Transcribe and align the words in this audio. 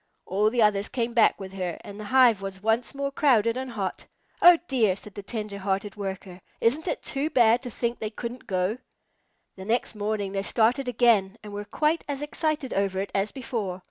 All 0.25 0.49
the 0.49 0.63
others 0.63 0.89
came 0.89 1.13
back 1.13 1.39
with 1.39 1.53
her, 1.53 1.77
and 1.83 1.99
the 1.99 2.05
hive 2.05 2.41
was 2.41 2.63
once 2.63 2.95
more 2.95 3.11
crowded 3.11 3.55
and 3.55 3.69
hot. 3.69 4.07
"Oh 4.41 4.57
dear!" 4.67 4.95
said 4.95 5.13
the 5.13 5.21
tender 5.21 5.59
hearted 5.59 5.95
Worker, 5.95 6.41
"isn't 6.59 6.87
it 6.87 7.03
too 7.03 7.29
bad 7.29 7.61
to 7.61 7.69
think 7.69 7.99
they 7.99 8.09
couldn't 8.09 8.47
go?" 8.47 8.79
The 9.57 9.65
next 9.65 9.93
morning 9.93 10.31
they 10.31 10.41
started 10.41 10.87
again 10.87 11.37
and 11.43 11.53
were 11.53 11.65
quite 11.65 12.03
as 12.09 12.23
excited 12.23 12.73
over 12.73 12.99
it 12.99 13.11
as 13.13 13.31
before. 13.31 13.79